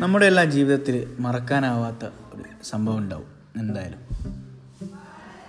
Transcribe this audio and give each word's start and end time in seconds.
നമ്മുടെ 0.00 0.26
എല്ലാ 0.26 0.44
ജീവിതത്തിൽ 0.44 1.16
മറക്കാനാവാത്ത 1.18 2.10
ഒരു 2.32 2.64
സംഭവം 2.64 2.98
ഉണ്ടാവും. 2.98 3.26
എന്തായാലും. 3.58 3.98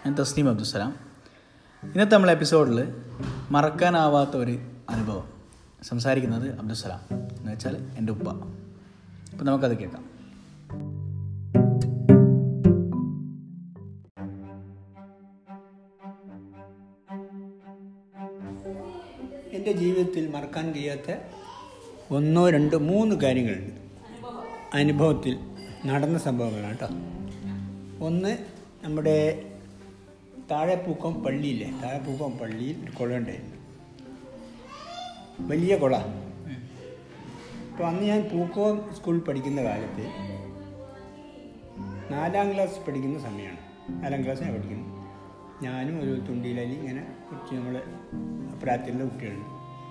ഞാൻ 0.05 0.16
തസ്നീം 0.16 0.50
അബ്ദുസലാം 0.50 0.96
ഇന്നത്തെ 1.84 2.16
നമ്മളെ 2.16 2.32
എപ്പിസോഡിൽ 2.32 2.96
മറക്കാനാവാത്ത 3.52 4.29
ഒരു 4.29 4.59
അനുഭവം. 4.89 5.30
സംസാരിക്കുന്നത് 5.84 6.59
അബ്ദുസലാം 6.59 7.02
എന്ന് 7.12 7.52
വെച്ചാൽ 7.52 7.77
എന്റെ 7.98 8.13
ഉപ്പ. 8.13 8.30
അപ്പം 9.31 9.45
നമുക്കത് 9.45 9.77
കേൾക്കാം. 9.77 10.05
എന്റെ 19.52 19.71
ജീവിതത്തിൽ 19.71 20.27
മറക്കാൻ 20.27 20.71
കഴിയാത്ത 20.71 21.20
ഒന്നോ 22.12 22.49
രണ്ടോ 22.49 22.77
മൂന്ന് 22.77 23.16
കാര്യങ്ങളുണ്ട്. 23.16 23.84
അനുഭവത്തിൽ 24.75 25.39
നടന്ന 25.85 26.17
സംഭവങ്ങളാണ് 26.17 26.77
കേട്ടോ. 26.77 26.88
ഒന്ന് 28.05 28.38
നമ്മുടെ 28.84 29.45
താഴെപ്പൂക്കം 30.51 31.23
പള്ളിയില്ലേ? 31.23 31.81
താഴെപ്പൂക്കം 31.84 32.38
പള്ളിയിൽ 32.38 32.84
ഒരു 32.84 32.91
കുളം 32.91 33.17
ഉണ്ടായിരുന്നു. 33.17 33.55
വലിയ 35.48 35.77
കുള. 35.77 35.98
അപ്പോൾ 37.71 37.84
അന്ന് 37.84 38.01
ഞാൻ 38.01 38.21
പൂക്കോം 38.21 38.93
സ്കൂളിൽ 38.95 39.20
പഠിക്കുന്ന 39.20 39.63
കാലത്ത് 39.63 40.07
നാലാം 42.13 42.53
ക്ലാസ് 42.53 42.79
പഠിക്കുന്ന 42.87 43.20
സമയമാണ്. 43.20 44.03
നാലാം 44.03 44.23
ക്ലാസ് 44.23 44.41
ഞാൻ 44.41 44.53
പഠിക്കുന്നു. 44.53 45.05
ഞാനും 45.62 46.01
ഒരു 46.01 46.20
തുണ്ടിയിലി 46.20 46.62
ഇങ്ങനെ 46.62 47.15
കുറച്ച് 47.31 47.55
നമ്മൾ 47.55 47.84
പ്രായത്തിലുള്ള 48.63 49.03
കുട്ടികളുണ്ട്. 49.03 49.45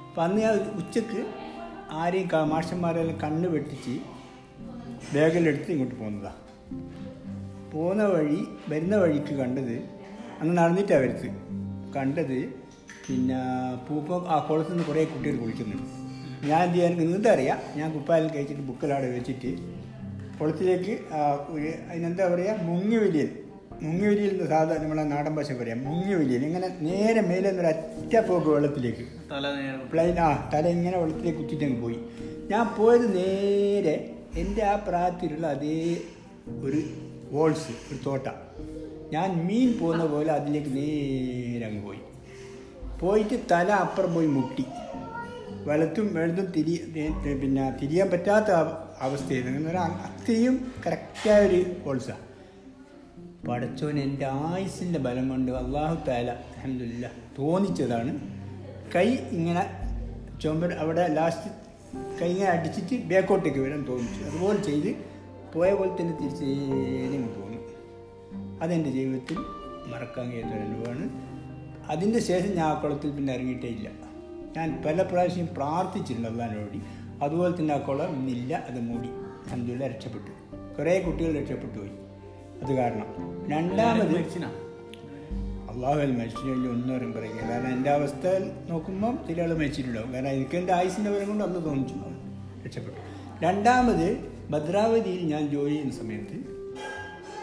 അപ്പോൾ 0.09 0.23
അന്ന് 0.23 0.43
ഞാൻ 0.43 0.53
ഉച്ചയ്ക്ക് 0.53 1.27
ആരെയും 1.91 2.49
മാഷന്മാരെല്ലാം 2.49 3.21
കണ്ണ് 3.21 3.49
വെട്ടിച്ച് 3.49 4.24
ബാഗിലെടുത്ത് 5.13 5.71
ഇങ്ങോട്ട് 5.71 5.95
പോകുന്നതാണ് 5.95 6.41
പോകുന്ന 7.73 8.05
വഴി 8.05 8.41
വരുന്ന 8.69 8.97
വഴിക്ക് 8.97 9.35
കണ്ടത് 9.35 9.77
അന്ന് 10.41 10.59
നടന്നിട്ടാണ് 10.59 11.01
വരുത്ത് 11.01 11.29
കണ്ടത് 11.97 12.39
പിന്നെ 13.07 13.39
പൂപ്പം 13.89 14.29
ആ 14.29 14.47
കുളത്തിൽ 14.51 14.73
നിന്ന് 14.73 14.85
കുറേ 14.85 15.05
കുട്ടികൾ 15.05 15.37
കുളിക്കുന്നുണ്ട്. 15.37 15.89
ഞാൻ 16.47 16.63
എന്ത് 16.63 16.77
ചെയ്യാൻ 16.77 16.93
എനിക്ക് 17.01 17.29
അറിയാം? 17.29 17.59
ഞാൻ 17.77 17.95
കുപ്പായം 17.95 18.35
കഴിച്ചിട്ട് 18.35 18.63
ബുക്കിലവിടെ 18.63 19.09
വെച്ചിട്ട് 19.11 19.51
കുളത്തിലേക്ക് 20.41 20.95
ഒരു 21.49 21.69
അതിനെന്താ 21.91 22.35
പറയുക 22.35 22.57
മുങ്ങി 22.63 22.97
വലിയൽ 22.97 23.31
മുങ്ങി 23.83 24.07
വലിയൽ 24.07 24.31
എന്ന് 24.31 24.51
സാധാരണ 24.51 24.83
നമ്മളെ 24.83 25.03
നാടൻ 25.03 25.35
ഭാഷ 25.35 25.53
പറയാം. 25.53 25.85
മുങ്ങി 25.85 26.15
വലിയൽ 26.15 26.45
ഇങ്ങനെ 26.45 26.69
നേരെ 26.81 27.21
മേലെ 27.21 27.51
ഒരു 27.51 27.67
അറ്റ 27.67 28.27
പോക്ക് 28.29 28.49
വെള്ളത്തിലേക്ക്. 28.49 29.05
തല 29.33 29.45
പ്ലെയിൻ 29.93 30.19
ആ 30.19 30.51
തല 30.55 30.67
ഇങ്ങനെ 30.69 30.99
വെള്ളത്തിലേക്ക് 30.99 31.39
കുത്തിയിട്ട് 31.39 31.65
അങ്ങ് 31.65 31.83
പോയി. 31.83 31.99
ഞാൻ 32.51 32.65
പോയത് 32.79 33.17
നേരെ 33.17 34.17
എന്റെ 34.37 34.65
ആ 34.65 34.77
പ്രായത്തിലുള്ള 34.77 35.47
അതേ 35.47 36.01
ഒരു 36.63 36.83
വോൾസ് 37.31 37.95
ഒരു 37.95 37.99
തോട്ട. 38.07 38.23
ഞാൻ 39.13 39.47
മീൻ 39.47 39.79
പോകുന്ന 39.81 40.07
പോലെ 40.07 40.33
അതിലേക്ക് 40.33 40.77
നേരെ 40.77 41.67
അങ്ങ് 41.67 41.85
പോയി. 41.85 41.99
പോയിട്ട് 43.01 43.41
തല 43.53 43.73
അപ്പുറം 43.73 44.15
പോയി 44.15 44.27
മുട്ടി. 44.27 44.65
വെള്ളത്തും 45.65 46.15
വെള്ളത്തും 46.15 46.47
തിരി 46.47 46.93
പിന്നെ 47.43 47.77
തിരിയാൻ 47.83 48.11
പറ്റാത്ത 48.11 48.45
അവ- 48.45 48.97
അവസ്ഥയായിരുന്നു. 49.01 49.59
എന്ന് 49.59 49.81
അത്രയും 49.81 50.73
കറക്റ്റായ 50.87 51.47
ഒരു 51.47 51.67
പടച്ചോൻ 53.49 53.99
എന്റെ 53.99 54.27
ആയുസിന്റെ 54.27 54.99
ബലം 54.99 55.29
കൊണ്ട് 55.29 55.53
അള്ളാഹു 55.53 56.07
താല 56.09 56.31
അഹമ്മദില്ല 56.31 57.11
തോന്നിച്ചതാണ്. 57.39 58.19
കൈ 58.95 59.09
ഇങ്ങനെ 59.11 59.67
ചുമർ 60.43 60.73
അവിടെ 60.73 61.09
ലാസ്റ്റ് 61.09 61.64
കൈ 62.21 62.39
അടിച്ചിട്ട് 62.39 63.05
ബാക്കോട്ടേക്ക് 63.05 63.59
വരാൻ 63.59 63.87
തോന്നിച്ചു. 63.89 64.25
അതുപോലെ 64.25 64.63
ചെയ്ത് 64.63 64.97
പോയ 65.55 65.75
പോലെ 65.75 65.91
തന്നെ 66.01 66.19
തിരിച്ച് 66.21 66.45
നേരെ 66.45 67.41
പോന്നു. 67.41 67.59
അതെന്റെ 68.63 68.91
ജീവിതത്തിൽ 68.91 69.37
മറക്കാൻ 69.87 70.31
കഴിയാത്ത 70.31 70.55
അനുഭവമാണ്. 70.55 71.11
അതിന്റെ 71.91 72.19
ശേഷം 72.19 72.49
ഞാൻ 72.49 72.67
ആ 72.67 72.83
കുളത്തിൽ 72.83 73.11
പിന്നെ 73.11 73.35
ഇറങ്ങിയിട്ടേ 73.35 73.69
ഇല്ല. 73.69 73.91
ഞാൻ 74.57 74.83
പല 74.87 75.03
പ്രാവശ്യം 75.03 75.49
പ്രാർത്ഥിച്ചിട്ടുണ്ട് 75.57 76.29
അള്ളഹാനോടി. 76.29 76.81
അതുപോലെ 77.23 77.61
തന്നെ 77.61 77.75
ആ 77.75 77.79
കുളം 77.79 78.17
ഇന്നില്ല 78.17 78.67
അത് 78.69 78.81
മൂടി. 78.81 79.09
അഹമ്മദില്ല 79.47 79.87
രക്ഷപ്പെട്ടു. 79.87 80.57
കുറേ 80.79 81.01
കുട്ടികൾ 81.01 81.41
രക്ഷപ്പെട്ടു 81.41 81.79
പോയി. 81.79 81.91
അത് 82.63 82.75
കാരണം. 82.75 83.07
രണ്ടാമത് 83.51 84.64
അള്ളാഹു 85.75 85.97
മരിച്ചില്ല 85.97 86.53
ഒന്നും 86.53 87.13
പറയുക 87.13 87.51
കാരണം 87.51 87.75
എന്റെ 87.75 87.91
അവസ്ഥ 87.91 88.27
നോക്കുമ്പം 88.71 89.19
ചില 89.29 89.43
ആൾ 89.43 89.59
മരിച്ചിട്ടുണ്ടാവും. 89.59 90.15
കാരണം 90.15 90.29
എനിക്ക് 90.29 90.57
എന്റെ 90.57 90.73
ആയുസിന്റെ 90.73 91.11
വരം 91.11 91.29
കൊണ്ട് 91.29 91.45
അന്ന് 91.45 91.65
തോന്നിച്ചു. 91.65 91.95
രക്ഷപ്പെട്ടു. 92.67 92.99
രണ്ടാമത് 93.45 94.17
ഭദ്രാവതിയിൽ 94.51 95.27
ഞാൻ 95.27 95.49
ജോലി 95.49 95.69
ചെയ്യുന്ന 95.69 95.93
സമയത്ത് 95.93 96.37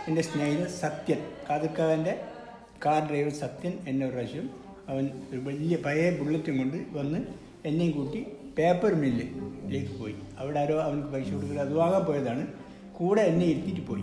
എന്റെ 0.07 0.21
സ്നേഹിതൻ 0.21 0.65
സത്യൻ 0.65 1.17
കാതക്കാവന്റെ 1.49 2.21
കാർ 2.85 3.09
ഡ്രൈവർ 3.09 3.31
സത്യൻ 3.31 3.73
എന്നെ 3.87 4.05
ഒരു 4.05 4.13
പ്രാവശ്യം 4.13 4.49
അവൻ 4.87 5.09
ഒരു 5.31 5.39
വലിയ 5.39 5.75
പഴയ 5.75 6.09
ബുള്ളറ്റും 6.09 6.57
കൊണ്ട് 6.57 6.97
വന്ന് 6.97 7.19
എന്നെയും 7.65 7.91
കൂട്ടി 7.91 8.27
പേപ്പർ 8.57 8.93
മില്ലിലേക്ക് 8.93 9.99
പോയി. 9.99 10.15
അവിടെ 10.37 10.59
ആരോ 10.59 10.81
അവനക്ക് 10.81 11.07
പൈസ 11.07 11.33
കൊടുക്കുക 11.33 11.57
അത് 11.57 11.73
വാങ്ങാൻ 11.73 12.01
പോയതാണ്. 12.01 12.47
കൂടെ 12.93 13.21
എന്നെ 13.21 13.45
ഇരുത്തിയിട്ട് 13.45 13.87
പോയി. 13.87 14.01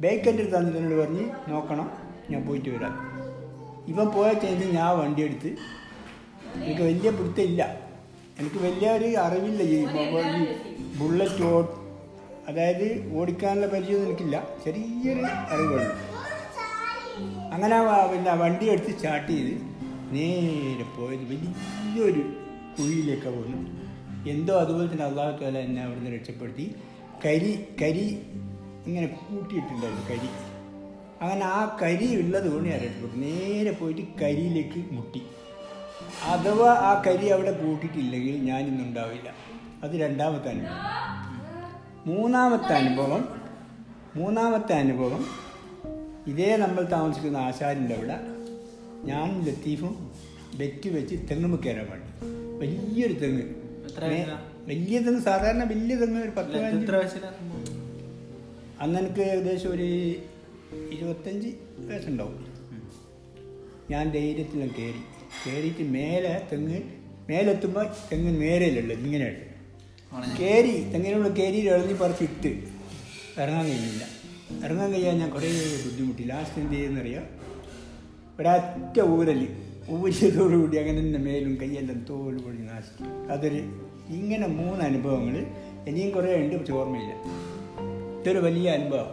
ബേക്കന്റെ 0.00 0.44
തന്നെ 0.44 0.78
എന്നോട് 0.78 1.02
പറഞ്ഞ് 1.02 1.24
നോക്കണം 1.48 2.09
ഞാൻ 2.30 2.42
പോയിട്ട് 2.46 2.70
വരാം. 2.76 2.94
ഇവൻ 3.88 4.08
പോയ 4.14 4.28
ഞാൻ 4.78 4.90
വണ്ടി 4.98 5.22
എടുത്ത് 5.22 5.50
എനിക്ക് 6.64 6.82
വലിയ 6.82 7.10
പിടുത്തമില്ല. 7.18 7.62
എനിക്ക് 8.40 8.58
വലിയ 8.66 8.90
ഒരു 8.98 9.08
അറിവില്ല 9.24 9.62
ഈ 9.62 9.78
ബുള്ളറ്റ് 11.00 11.44
ഓ 11.50 11.62
അതായത് 12.48 12.86
ഓടിക്കാനുള്ള 13.18 13.66
പരിചയം 13.66 14.04
എനിക്കില്ല. 14.06 14.36
ചെറിയൊരു 14.64 15.24
അറിവുള്ളൂ. 15.54 15.90
അങ്ങനെ 17.54 17.76
പിന്നെ 18.12 18.34
വണ്ടി 18.42 18.66
എടുത്ത് 18.72 18.92
സ്റ്റാർട്ട് 18.96 19.30
ചെയ്ത് 19.32 19.54
നേരെ 20.14 20.86
പോയത് 20.96 21.24
വലിയൊരു 21.32 22.22
കുഴിയിലേക്കാണ് 22.76 23.36
പോകുന്നു 23.36 23.60
എന്തോ 24.30 24.54
അതുപോലെ 24.60 24.86
തന്നെ 24.92 25.04
അള്ളാഹു 25.04 25.44
എന്നെ 25.64 25.82
അവിടുന്ന് 25.84 26.10
രക്ഷപ്പെടുത്തി. 26.16 26.66
കരി 27.24 27.52
കരി 27.82 28.06
ഇങ്ങനെ 28.86 29.06
കൂട്ടിയിട്ടുണ്ടായിരുന്നു 29.06 30.04
കരി 30.10 30.28
അങ്ങനെ 31.20 31.44
ആ 31.44 31.78
കരി 31.82 32.20
ഉള്ളത് 32.22 32.52
കൊണ്ട് 32.52 32.68
ഞാൻ 32.68 32.78
രക്ഷപ്പെട്ടു 32.78 33.16
നേരെ 33.16 33.70
പോയിട്ട് 33.70 34.00
കരിയിലേക്ക് 34.22 34.84
മുട്ടി. 34.92 35.22
അഥവാ 36.22 36.70
ആ 36.72 37.02
കരി 37.06 37.26
അവിടെ 37.26 37.52
കൂട്ടിയിട്ടില്ലെങ്കിൽ 37.52 38.36
ഞാനിന്നുണ്ടാവില്ല 38.44 39.28
അത് 39.82 39.90
രണ്ടാമത്തെ 40.00 40.48
അനുഭവം. 40.48 40.78
മൂന്നാമത്തെ 42.06 42.72
അനുഭവം 42.72 43.28
മൂന്നാമത്തെ 44.16 44.72
അനുഭവം 44.72 45.26
ഇതേ 46.26 46.56
നമ്മൾ 46.56 46.82
താമസിക്കുന്ന 46.84 47.36
ആശാരിന്റെ 47.36 47.94
അവിടെ 47.94 48.16
ഞാൻ 49.04 49.42
ലത്തീഫും 49.44 50.10
ബെറ്റ് 50.58 50.88
വെച്ച് 50.88 51.16
തെങ്ങ് 51.30 51.58
കയറാൻ 51.58 51.86
വേണ്ടി 51.90 52.10
വലിയൊരു 52.58 53.12
തെങ്ങ്. 53.12 53.42
വലിയ 54.66 54.98
തെങ്ങ് 54.98 55.20
സാധാരണ 55.20 55.64
വലിയ 55.64 55.96
തെങ്ങ് 55.96 56.22
ഒരു 56.22 56.30
പത്ത് 56.30 56.56
അന്ന് 58.80 58.98
എനിക്ക് 58.98 59.20
ഏകദേശം 59.20 59.70
ഒരു 59.70 60.14
ഇരുപത്തഞ്ച് 60.92 61.48
വയസ്സുണ്ടാവും. 61.78 62.46
ഞാൻ 63.90 64.10
ധൈര്യത്തിൽ 64.10 64.70
കയറി. 64.78 65.02
കയറിയിട്ട് 65.46 65.82
മേലെ 65.82 66.48
തെങ്ങ് 66.52 66.80
മേലെത്തുമ്പോൾ 67.28 67.86
തെങ്ങ് 68.12 68.42
നേരെയല്ലുള്ളത് 68.42 68.98
ഇങ്ങനെയുണ്ട് 68.98 69.50
കയറി 70.40 70.92
തെങ്ങിനുള്ള 70.92 71.28
കയറി 71.28 71.68
എഴുതി 71.68 71.94
പറിച്ചിട്ട് 71.94 72.48
ഇറങ്ങാൻ 73.40 73.66
കഴിഞ്ഞില്ല 73.66 74.06
ഇറങ്ങാൻ 74.64 74.92
കഴിയാൻ 74.92 75.18
ഞാൻ 75.18 75.30
കുറേ 75.30 75.48
ബുദ്ധിമുട്ടി. 75.84 76.22
ലാസ്റ്റ് 76.22 76.58
എന്ത് 76.58 76.72
ചെയ്യുന്നറിയാം 76.72 77.26
ഒരൊറ്റ 78.40 79.00
ഊരൽ 79.00 79.48
ഊരിയതോടുകൂടി 79.90 80.76
അങ്ങനെ 80.76 80.98
തന്നെ 80.98 81.18
മേലും 81.18 81.56
കൈയെല്ലാം 81.56 82.06
തോൽ 82.10 82.38
പൊടി 82.38 82.58
നാശിക്കും 82.58 83.32
അതൊരു 83.32 83.60
ഇങ്ങനെ 84.08 84.46
മൂന്ന് 84.46 84.84
അനുഭവങ്ങൾ 84.84 85.46
ഇനിയും 85.88 86.10
കുറേ 86.10 86.36
ഉണ്ട് 86.36 86.56
പക്ഷെ 86.56 86.72
ഓർമ്മയില്ല. 86.72 87.12
ഇതൊരു 88.20 88.38
വലിയ 88.38 88.70
അനുഭവം. 88.70 89.08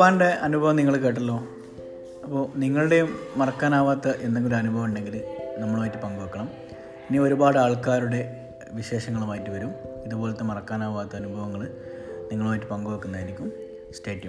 ഉപ്പാന്റെ 0.00 0.26
അനുഭവം 0.26 0.76
നിങ്ങൾ 0.76 0.96
കേട്ടല്ലോ. 0.96 1.46
അപ്പോൾ 2.24 2.48
നിങ്ങളുടെയും 2.56 3.16
മറക്കാനാവാത്ത 3.36 4.08
എന്തെങ്കിലും 4.08 4.56
അനുഭവം 4.56 4.84
ഉണ്ടെങ്കിൽ 4.84 5.24
നമ്മളുമായിട്ട് 5.58 5.98
പങ്കുവെക്കണം. 5.98 6.48
ഇനി 7.10 7.18
ഒരുപാട് 7.18 7.58
ആൾക്കാരുടെ 7.58 8.48
വിശേഷങ്ങളുമായിട്ട് 8.72 9.50
വരും. 9.50 9.70
ഇതുപോലത്തെ 10.06 10.42
മറക്കാനാവാത്ത 10.42 11.16
അനുഭവങ്ങൾ 11.16 11.70
നിങ്ങളുമായിട്ട് 12.32 12.66
പങ്കുവെക്കുന്നതായിരിക്കും. 12.66 13.52
സ്റ്റേ 13.92 14.20